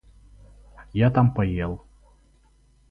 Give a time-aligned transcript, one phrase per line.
[0.93, 1.85] Я там поел.